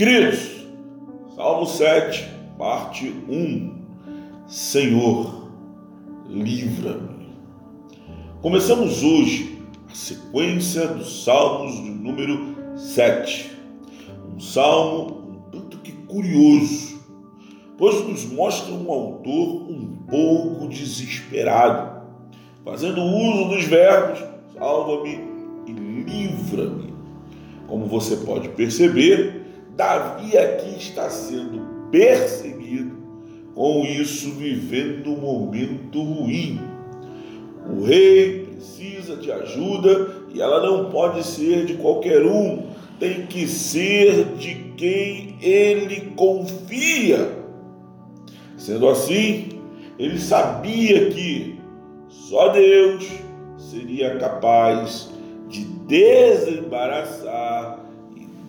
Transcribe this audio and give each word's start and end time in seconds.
Queridos, 0.00 0.66
Salmo 1.36 1.66
7, 1.66 2.26
parte 2.56 3.14
1. 3.28 3.84
Senhor, 4.48 5.50
livra-me. 6.26 7.28
Começamos 8.40 9.02
hoje 9.02 9.58
a 9.90 9.94
sequência 9.94 10.86
dos 10.86 11.22
Salmos 11.22 11.74
de 11.74 11.90
número 11.90 12.56
7. 12.78 13.50
Um 14.34 14.40
salmo 14.40 15.20
um 15.28 15.50
tanto 15.50 15.76
que 15.80 15.92
curioso, 15.92 16.98
pois 17.76 18.02
nos 18.08 18.24
mostra 18.24 18.72
um 18.72 18.90
autor 18.90 19.70
um 19.70 19.98
pouco 20.08 20.66
desesperado, 20.68 22.06
fazendo 22.64 23.02
uso 23.02 23.50
dos 23.50 23.64
verbos 23.64 24.18
salva-me 24.54 25.20
e 25.66 25.72
livra-me. 25.72 26.90
Como 27.66 27.84
você 27.84 28.16
pode 28.16 28.48
perceber, 28.48 29.39
Davi 29.80 30.36
aqui 30.36 30.76
está 30.76 31.08
sendo 31.08 31.88
perseguido, 31.90 32.98
com 33.54 33.82
isso 33.82 34.32
vivendo 34.32 35.10
um 35.10 35.16
momento 35.16 36.02
ruim. 36.02 36.60
O 37.66 37.84
rei 37.84 38.44
precisa 38.44 39.16
de 39.16 39.32
ajuda 39.32 40.26
e 40.34 40.42
ela 40.42 40.66
não 40.66 40.90
pode 40.90 41.24
ser 41.24 41.64
de 41.64 41.78
qualquer 41.78 42.26
um, 42.26 42.66
tem 42.98 43.24
que 43.24 43.48
ser 43.48 44.36
de 44.36 44.54
quem 44.76 45.38
ele 45.40 46.12
confia. 46.14 47.38
Sendo 48.58 48.86
assim, 48.86 49.62
ele 49.98 50.18
sabia 50.18 51.08
que 51.08 51.58
só 52.06 52.48
Deus 52.48 53.08
seria 53.56 54.18
capaz 54.18 55.08
de 55.48 55.64
desembaraçar 55.64 57.88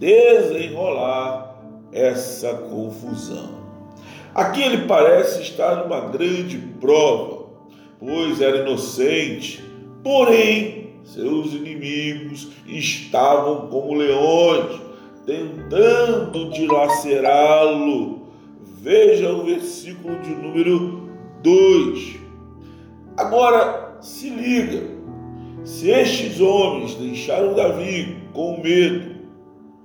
desenrolar 0.00 1.62
essa 1.92 2.54
confusão. 2.54 3.60
Aqui 4.34 4.62
ele 4.62 4.86
parece 4.86 5.42
estar 5.42 5.84
numa 5.84 6.00
grande 6.08 6.56
prova, 6.80 7.44
pois 7.98 8.40
era 8.40 8.58
inocente, 8.58 9.62
porém 10.02 10.80
seus 11.04 11.52
inimigos 11.52 12.48
estavam 12.66 13.68
como 13.68 13.94
leões, 13.94 14.80
tentando 15.26 16.50
dilacerá-lo. 16.50 18.20
Veja 18.80 19.32
o 19.32 19.44
versículo 19.44 20.18
de 20.20 20.30
número 20.30 21.10
2. 21.42 22.16
Agora 23.16 23.98
se 24.00 24.30
liga: 24.30 24.82
se 25.64 25.90
estes 25.90 26.40
homens 26.40 26.94
deixaram 26.94 27.54
Davi 27.54 28.16
com 28.32 28.62
medo, 28.62 29.09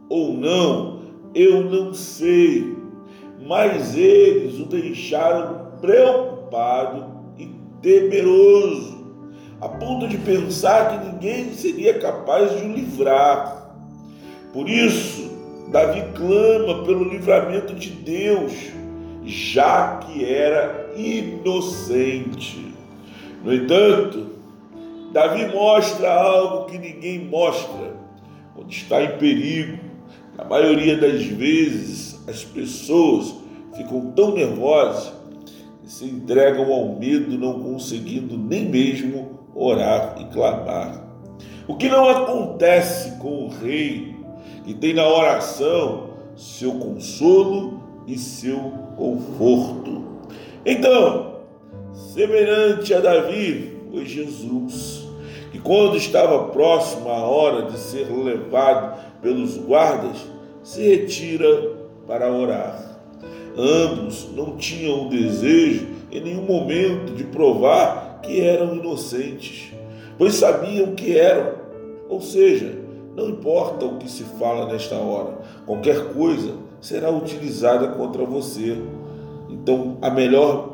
ou 0.10 0.34
não, 0.34 1.00
eu 1.34 1.64
não 1.64 1.94
sei. 1.94 2.76
Mas 3.46 3.96
eles 3.96 4.60
o 4.60 4.66
deixaram 4.66 5.72
preocupado 5.82 7.06
e 7.38 7.50
temeroso, 7.82 8.96
a 9.62 9.70
ponto 9.70 10.08
de 10.08 10.18
pensar 10.18 10.90
que 10.90 11.12
ninguém 11.12 11.54
seria 11.54 12.00
capaz 12.00 12.58
de 12.58 12.66
o 12.66 12.74
livrar. 12.74 13.76
Por 14.54 14.70
isso, 14.70 15.32
Davi 15.72 16.04
clama 16.16 16.84
pelo 16.86 17.04
livramento 17.04 17.74
de 17.74 17.90
Deus, 17.90 18.54
já 19.26 19.98
que 19.98 20.24
era 20.24 20.92
inocente. 20.96 22.74
No 23.44 23.54
entanto, 23.54 24.28
Davi 25.12 25.46
mostra 25.54 26.12
algo 26.12 26.66
que 26.66 26.78
ninguém 26.78 27.20
mostra 27.20 27.94
quando 28.56 28.72
está 28.72 29.04
em 29.04 29.18
perigo 29.18 29.85
na 30.38 30.44
maioria 30.44 30.98
das 30.98 31.24
vezes, 31.26 32.20
as 32.28 32.44
pessoas 32.44 33.34
ficam 33.76 34.12
tão 34.12 34.34
nervosas 34.34 35.14
que 35.82 35.92
se 35.92 36.06
entregam 36.06 36.72
ao 36.74 37.00
medo, 37.00 37.38
não 37.38 37.62
conseguindo 37.62 38.38
nem 38.38 38.66
mesmo 38.66 39.40
orar 39.56 40.16
e 40.20 40.26
clamar. 40.26 41.06
O 41.68 41.76
que 41.76 41.88
não 41.88 42.10
acontece 42.10 43.18
com 43.20 43.46
o 43.46 43.50
rei, 43.50 44.16
que 44.66 44.74
tem 44.74 44.94
na 44.94 45.08
oração 45.08 46.10
seu 46.36 46.74
consolo 46.74 47.82
e 48.06 48.18
seu 48.18 48.60
conforto. 48.98 50.04
Então, 50.66 51.36
semelhante 51.94 52.94
a 52.94 53.00
Davi, 53.00 53.78
foi 53.92 54.06
Jesus, 54.06 55.08
que 55.52 55.60
quando 55.60 55.96
estava 55.96 56.50
próximo 56.50 57.10
à 57.10 57.20
hora 57.20 57.64
de 57.64 57.78
ser 57.78 58.12
levado 58.12 59.00
pelos 59.22 59.58
guardas, 59.58 60.18
se 60.66 60.82
retira 60.82 61.74
para 62.08 62.34
orar. 62.34 63.00
Ambos 63.56 64.30
não 64.36 64.58
tinham 64.58 65.06
o 65.06 65.10
desejo 65.10 65.86
em 66.12 66.20
nenhum 66.20 66.42
momento 66.42 67.14
de 67.14 67.24
provar 67.24 68.20
que 68.24 68.42
eram 68.42 68.76
inocentes, 68.76 69.72
pois 70.18 70.34
sabiam 70.34 70.96
que 70.96 71.18
eram. 71.18 71.54
Ou 72.10 72.20
seja, 72.20 72.80
não 73.16 73.30
importa 73.30 73.86
o 73.86 74.00
que 74.00 74.10
se 74.10 74.24
fala 74.40 74.66
nesta 74.66 74.96
hora, 74.96 75.38
qualquer 75.68 76.14
coisa 76.14 76.56
será 76.82 77.12
utilizada 77.12 77.90
contra 77.90 78.26
você. 78.26 78.76
Então, 79.48 80.00
a 80.02 80.10
melhor 80.10 80.74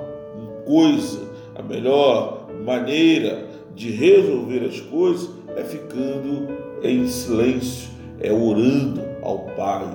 coisa, 0.66 1.19
a 1.53 1.62
melhor 1.62 2.47
maneira 2.63 3.46
de 3.75 3.91
resolver 3.91 4.66
as 4.66 4.79
coisas 4.79 5.29
é 5.58 5.63
ficando 5.63 6.47
em 6.81 7.06
silêncio, 7.08 7.90
é 8.22 8.31
orando 8.31 9.10
ao 9.22 9.40
Pai. 9.56 9.86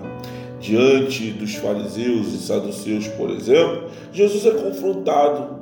Diante 0.60 1.30
dos 1.32 1.54
fariseus 1.54 2.32
e 2.32 2.38
saduceus, 2.38 3.06
por 3.08 3.30
exemplo, 3.30 3.90
Jesus 4.12 4.46
é 4.46 4.50
confrontado 4.50 5.56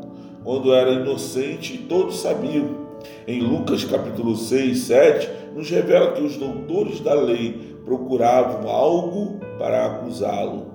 quando 0.44 0.72
era 0.72 0.92
inocente 0.92 1.74
e 1.74 1.78
todos 1.78 2.20
sabiam. 2.20 2.84
Em 3.26 3.40
Lucas 3.40 3.84
capítulo 3.84 4.36
6, 4.36 4.78
7, 4.78 5.30
nos 5.54 5.68
revela 5.68 6.12
que 6.12 6.22
os 6.22 6.36
doutores 6.36 7.00
da 7.00 7.14
lei 7.14 7.76
procuravam 7.84 8.68
algo 8.68 9.40
para 9.58 9.86
acusá-lo. 9.86 10.66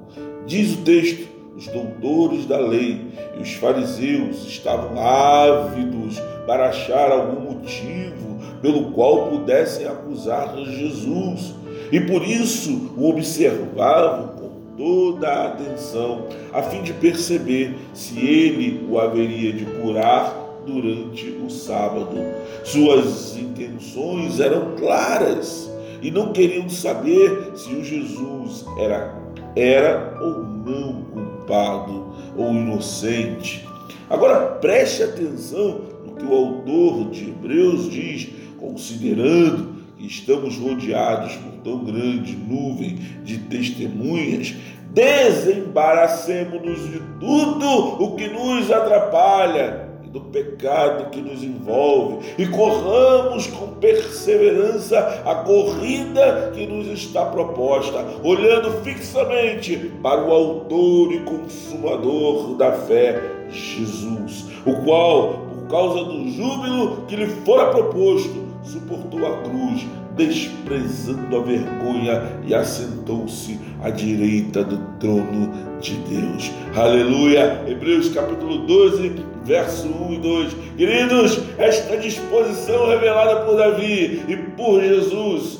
Diz 0.46 0.74
o 0.74 0.82
texto: 0.82 1.28
os 1.56 1.68
doutores 1.68 2.46
da 2.46 2.58
lei 2.58 3.02
e 3.38 3.42
os 3.42 3.54
fariseus 3.54 4.46
estavam 4.48 5.00
ávidos 5.00 6.20
para 6.46 6.70
achar 6.70 7.12
algum 7.12 7.54
motivo 7.54 8.38
pelo 8.62 8.92
qual 8.92 9.30
pudessem 9.30 9.86
acusar 9.86 10.56
Jesus 10.58 11.54
e 11.92 12.00
por 12.00 12.24
isso 12.24 12.92
o 12.98 13.10
observavam 13.10 14.28
com 14.36 14.50
toda 14.78 15.28
a 15.28 15.48
atenção, 15.48 16.28
a 16.54 16.62
fim 16.62 16.82
de 16.82 16.94
perceber 16.94 17.76
se 17.94 18.18
ele 18.20 18.86
o 18.90 19.00
haveria 19.00 19.52
de 19.52 19.66
curar 19.66 20.34
durante 20.66 21.28
o 21.46 21.50
sábado. 21.50 22.16
Suas 22.64 23.38
intenções 23.38 24.40
eram 24.40 24.76
claras 24.78 25.70
e 26.02 26.12
não 26.12 26.32
queriam 26.32 26.70
saber 26.70 27.52
se 27.56 27.74
o 27.74 27.84
Jesus 27.84 28.66
era, 28.78 29.14
era 29.56 30.18
ou 30.22 30.44
não 30.44 31.02
culpado 31.04 32.14
ou 32.38 32.52
inocente. 32.52 33.68
Agora 34.10 34.58
preste 34.62 35.04
atenção 35.04 35.82
no 36.06 36.16
que 36.16 36.26
o 36.26 36.34
autor 36.34 37.10
de 37.10 37.30
Hebreus 37.30 37.90
diz, 37.90 38.30
considerando 38.60 39.79
estamos 40.00 40.58
rodeados 40.58 41.36
por 41.36 41.52
tão 41.64 41.84
grande 41.84 42.36
nuvem 42.36 42.96
de 43.24 43.38
testemunhas, 43.40 44.56
desembaracemos-nos 44.92 46.90
de 46.90 47.00
tudo 47.20 48.04
o 48.04 48.16
que 48.16 48.28
nos 48.28 48.72
atrapalha 48.72 49.90
e 50.04 50.08
do 50.10 50.22
pecado 50.22 51.10
que 51.12 51.22
nos 51.22 51.44
envolve. 51.44 52.34
E 52.38 52.48
corramos 52.48 53.48
com 53.48 53.68
perseverança 53.76 55.22
a 55.26 55.36
corrida 55.36 56.52
que 56.56 56.66
nos 56.66 56.88
está 56.88 57.26
proposta, 57.26 58.06
olhando 58.24 58.82
fixamente 58.84 59.92
para 60.02 60.26
o 60.26 60.32
Autor 60.32 61.14
e 61.14 61.20
Consumador 61.20 62.56
da 62.56 62.72
fé, 62.72 63.22
Jesus, 63.52 64.46
o 64.66 64.74
qual, 64.84 65.46
por 65.50 65.68
causa 65.70 66.04
do 66.04 66.30
júbilo 66.30 67.06
que 67.08 67.16
lhe 67.16 67.28
fora 67.28 67.72
proposto, 67.72 68.49
suportou 68.64 69.26
a 69.26 69.42
cruz, 69.42 69.86
desprezando 70.16 71.38
a 71.38 71.42
vergonha 71.42 72.42
e 72.46 72.54
assentou-se 72.54 73.60
à 73.82 73.90
direita 73.90 74.64
do 74.64 74.78
trono 75.00 75.52
de 75.80 75.96
Deus. 75.96 76.52
Aleluia! 76.76 77.64
Hebreus 77.68 78.10
capítulo 78.10 78.60
12, 78.66 79.16
verso 79.44 79.88
1 79.88 80.14
e 80.14 80.18
2. 80.18 80.54
Queridos, 80.78 81.40
esta 81.58 81.98
disposição 81.98 82.88
revelada 82.88 83.46
por 83.46 83.56
Davi 83.56 84.24
e 84.28 84.38
por 84.56 84.82
Jesus 84.82 85.60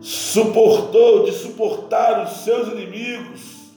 suportou 0.00 1.24
de 1.24 1.32
suportar 1.32 2.24
os 2.24 2.44
seus 2.44 2.68
inimigos 2.72 3.70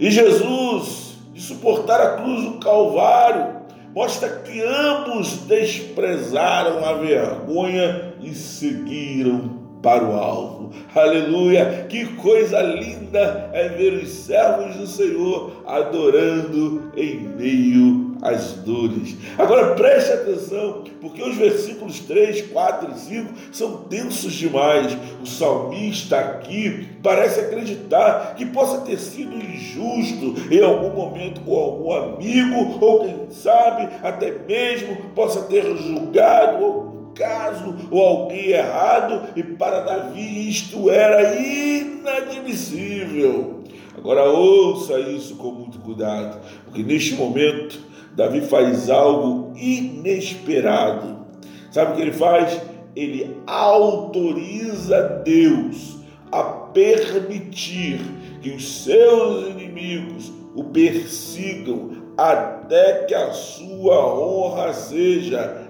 e 0.00 0.10
Jesus 0.10 1.08
de 1.34 1.42
suportar 1.42 2.00
a 2.00 2.16
cruz 2.16 2.42
do 2.44 2.52
Calvário 2.58 3.58
mostra 3.94 4.28
que 4.40 4.60
ambos 4.62 5.38
desprezaram 5.46 6.84
a 6.84 6.94
vergonha 6.94 8.14
e 8.20 8.34
seguiram 8.34 9.58
para 9.82 10.04
o 10.04 10.12
alvo. 10.12 10.70
Aleluia! 10.94 11.86
Que 11.88 12.06
coisa 12.16 12.60
linda 12.60 13.50
é 13.52 13.68
ver 13.68 13.94
os 13.94 14.08
servos 14.08 14.76
do 14.76 14.86
Senhor 14.86 15.62
adorando 15.66 16.92
em 16.96 17.20
meio 17.20 18.07
às 18.22 18.52
dores. 18.54 19.16
Agora 19.36 19.74
preste 19.74 20.12
atenção, 20.12 20.84
porque 21.00 21.20
os 21.22 21.36
versículos 21.36 21.98
3, 22.00 22.48
4 22.48 22.92
e 22.92 22.98
5 22.98 23.34
são 23.52 23.82
tensos 23.84 24.32
demais. 24.32 24.98
O 25.22 25.26
salmista 25.26 26.18
aqui 26.18 26.88
parece 27.02 27.40
acreditar 27.40 28.34
que 28.36 28.46
possa 28.46 28.80
ter 28.82 28.98
sido 28.98 29.36
injusto 29.36 30.34
em 30.50 30.62
algum 30.62 30.90
momento 30.90 31.40
com 31.42 31.56
algum 31.56 31.92
amigo, 31.92 32.78
ou 32.80 33.04
quem 33.04 33.30
sabe 33.30 33.88
até 34.02 34.32
mesmo 34.46 34.96
possa 35.14 35.42
ter 35.42 35.64
julgado 35.76 36.88
caso 37.14 37.74
ou 37.90 38.00
alguém 38.00 38.50
errado, 38.50 39.30
e 39.34 39.42
para 39.42 39.80
Davi 39.80 40.48
isto 40.48 40.88
era 40.88 41.34
inadmissível. 41.34 43.64
Agora 43.96 44.30
ouça 44.30 45.00
isso 45.00 45.34
com 45.34 45.50
muito 45.50 45.80
cuidado, 45.80 46.38
porque 46.64 46.84
neste 46.84 47.14
momento 47.14 47.87
Davi 48.18 48.40
faz 48.40 48.90
algo 48.90 49.52
inesperado. 49.56 51.24
Sabe 51.70 51.92
o 51.92 51.94
que 51.96 52.02
ele 52.02 52.12
faz? 52.12 52.60
Ele 52.96 53.36
autoriza 53.46 55.22
Deus 55.24 55.98
a 56.32 56.42
permitir 56.42 58.00
que 58.42 58.50
os 58.50 58.82
seus 58.82 59.46
inimigos 59.48 60.32
o 60.54 60.64
persigam 60.64 61.92
até 62.16 63.04
que 63.04 63.14
a 63.14 63.30
sua 63.30 64.14
honra 64.14 64.72
seja 64.72 65.68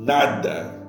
nada 0.00 0.80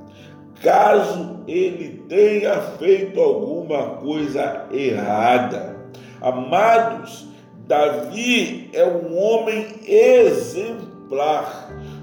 caso 0.61 1.39
ele 1.47 2.03
tenha 2.07 2.61
feito 2.77 3.19
alguma 3.19 3.95
coisa 3.95 4.67
errada. 4.71 5.75
Amados, 6.21 7.27
Davi 7.67 8.69
é 8.73 8.85
um 8.85 9.17
homem 9.17 9.65
exemplar. 9.87 11.00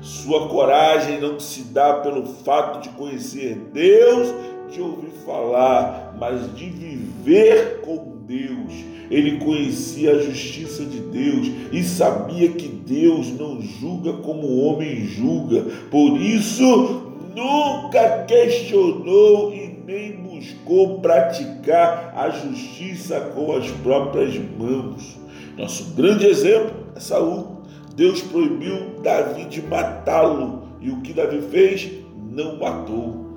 Sua 0.02 0.48
coragem 0.48 1.20
não 1.20 1.40
se 1.40 1.62
dá 1.64 1.94
pelo 1.94 2.26
fato 2.26 2.82
de 2.82 2.90
conhecer 2.90 3.56
Deus, 3.72 4.34
de 4.70 4.82
ouvir 4.82 5.12
falar, 5.24 6.14
mas 6.18 6.54
de 6.54 6.66
viver 6.68 7.80
com 7.80 8.18
Deus. 8.26 8.72
Ele 9.10 9.38
conhecia 9.38 10.12
a 10.12 10.18
justiça 10.18 10.84
de 10.84 11.00
Deus 11.00 11.50
e 11.72 11.82
sabia 11.82 12.50
que 12.50 12.68
Deus 12.68 13.28
não 13.28 13.62
julga 13.62 14.12
como 14.14 14.46
o 14.46 14.64
homem 14.66 15.06
julga. 15.06 15.64
Por 15.90 16.20
isso, 16.20 17.14
nunca 17.34 18.24
questionou 18.24 19.54
e 19.54 19.78
nem 19.86 20.12
buscou 20.16 21.00
praticar 21.00 22.12
a 22.14 22.28
justiça 22.28 23.20
com 23.34 23.56
as 23.56 23.70
próprias 23.70 24.34
mãos. 24.58 25.16
Nosso 25.56 25.94
grande 25.94 26.26
exemplo 26.26 26.72
é 26.94 27.00
Saul. 27.00 27.57
Deus 27.98 28.22
proibiu 28.22 29.00
Davi 29.02 29.44
de 29.44 29.60
matá-lo 29.60 30.68
e 30.80 30.90
o 30.90 31.02
que 31.02 31.12
Davi 31.12 31.42
fez? 31.50 31.90
Não 32.30 32.58
matou. 32.58 33.36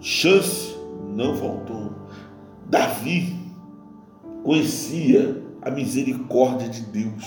Chance 0.00 0.76
não 1.14 1.34
faltou. 1.34 1.90
Davi 2.66 3.34
conhecia 4.44 5.42
a 5.62 5.70
misericórdia 5.70 6.68
de 6.68 6.82
Deus. 6.82 7.24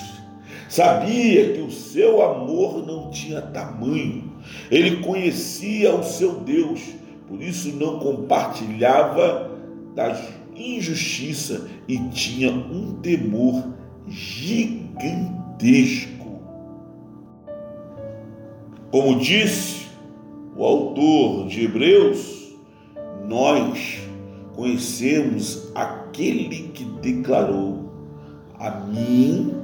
Sabia 0.69 1.53
que 1.53 1.61
o 1.61 1.71
seu 1.71 2.21
amor 2.21 2.85
não 2.85 3.09
tinha 3.09 3.41
tamanho 3.41 4.29
ele 4.69 4.97
conhecia 4.97 5.95
o 5.95 6.03
seu 6.03 6.41
Deus, 6.41 6.81
por 7.27 7.41
isso 7.41 7.75
não 7.75 7.97
compartilhava 7.99 9.57
da 9.95 10.15
injustiça 10.55 11.67
e 11.87 11.97
tinha 12.09 12.51
um 12.51 12.99
temor 13.01 13.73
gigantesco. 14.07 16.18
Como 18.91 19.19
disse 19.19 19.87
o 20.55 20.63
autor 20.63 21.47
de 21.47 21.65
Hebreus, 21.65 22.55
nós 23.27 23.99
conhecemos 24.55 25.71
aquele 25.75 26.69
que 26.73 26.83
declarou: 26.83 27.91
A 28.57 28.71
mim 28.71 29.55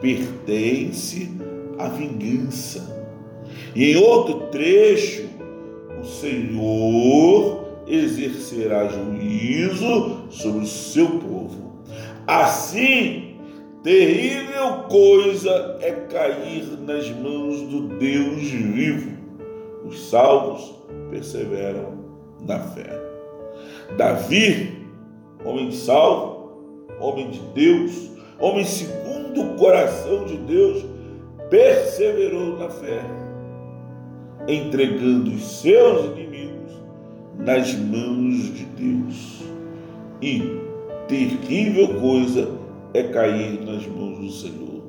pertence 0.00 1.30
a 1.78 1.88
vingança 1.88 2.92
e 3.74 3.92
em 3.92 3.96
outro 3.96 4.48
trecho, 4.48 5.28
o 6.00 6.04
Senhor 6.04 7.64
exercerá 7.86 8.88
juízo 8.88 10.26
sobre 10.30 10.64
o 10.64 10.66
seu 10.66 11.08
povo. 11.18 11.72
Assim, 12.26 13.21
terrível 13.82 14.84
coisa 14.88 15.78
é 15.80 15.90
cair 16.10 16.64
nas 16.80 17.08
mãos 17.10 17.62
do 17.62 17.88
Deus 17.98 18.42
vivo. 18.42 19.12
Os 19.84 20.08
salvos 20.08 20.74
perseveram 21.10 21.98
na 22.46 22.58
fé. 22.58 23.00
Davi, 23.96 24.86
homem 25.44 25.72
salvo, 25.72 26.86
homem 27.00 27.30
de 27.30 27.40
Deus, 27.54 28.10
homem 28.38 28.64
segundo 28.64 29.42
o 29.42 29.56
coração 29.56 30.24
de 30.24 30.36
Deus, 30.36 30.84
perseverou 31.50 32.58
na 32.58 32.68
fé 32.68 33.02
entregando 34.48 35.30
os 35.30 35.60
seus 35.60 36.06
inimigos 36.06 36.72
nas 37.38 37.74
mãos 37.74 38.52
de 38.54 38.64
Deus. 38.64 39.42
E 40.20 40.42
terrível 41.08 42.00
coisa 42.00 42.48
é 42.94 43.02
cair 43.04 43.60
nas 43.64 43.86
mãos 43.86 44.18
do 44.18 44.30
Senhor. 44.30 44.82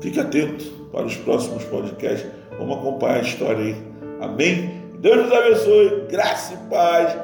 Fique 0.00 0.20
atento 0.20 0.64
para 0.92 1.06
os 1.06 1.16
próximos 1.16 1.64
podcasts. 1.64 2.30
Vamos 2.58 2.78
acompanhar 2.78 3.18
a 3.18 3.22
história 3.22 3.64
aí. 3.64 3.76
Amém? 4.20 4.82
Deus 4.98 5.24
nos 5.24 5.32
abençoe. 5.32 6.06
Graça 6.10 6.54
e 6.54 6.70
paz. 6.70 7.16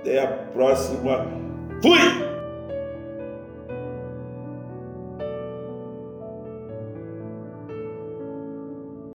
Até 0.00 0.22
a 0.22 0.26
próxima. 0.26 1.26
Fui! 1.82 2.21